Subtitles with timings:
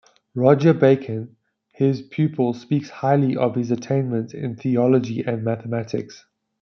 [0.33, 1.35] Roger Bacon,
[1.73, 6.25] his pupil, speaks highly of his attainments in theology and mathematics.